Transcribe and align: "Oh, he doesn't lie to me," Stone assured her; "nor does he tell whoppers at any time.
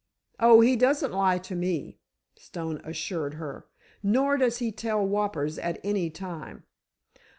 "Oh, 0.39 0.61
he 0.61 0.75
doesn't 0.75 1.11
lie 1.13 1.37
to 1.37 1.53
me," 1.55 1.99
Stone 2.35 2.81
assured 2.83 3.35
her; 3.35 3.67
"nor 4.01 4.35
does 4.35 4.57
he 4.57 4.71
tell 4.71 5.05
whoppers 5.05 5.59
at 5.59 5.79
any 5.83 6.09
time. 6.09 6.63